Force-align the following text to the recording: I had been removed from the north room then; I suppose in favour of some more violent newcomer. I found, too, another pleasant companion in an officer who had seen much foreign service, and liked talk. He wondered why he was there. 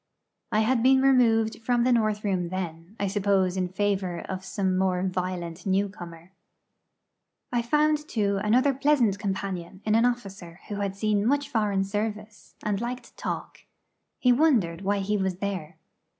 I 0.51 0.61
had 0.61 0.81
been 0.81 0.99
removed 1.03 1.61
from 1.63 1.83
the 1.83 1.91
north 1.91 2.23
room 2.23 2.49
then; 2.49 2.95
I 2.99 3.05
suppose 3.05 3.55
in 3.55 3.67
favour 3.67 4.21
of 4.21 4.43
some 4.43 4.75
more 4.75 5.03
violent 5.03 5.63
newcomer. 5.67 6.31
I 7.53 7.61
found, 7.61 8.07
too, 8.09 8.39
another 8.43 8.73
pleasant 8.73 9.19
companion 9.19 9.79
in 9.85 9.93
an 9.93 10.05
officer 10.05 10.59
who 10.69 10.77
had 10.77 10.95
seen 10.95 11.23
much 11.27 11.49
foreign 11.49 11.83
service, 11.83 12.55
and 12.63 12.81
liked 12.81 13.15
talk. 13.15 13.59
He 14.17 14.31
wondered 14.33 14.81
why 14.81 15.01
he 15.01 15.17
was 15.17 15.35
there. 15.35 15.77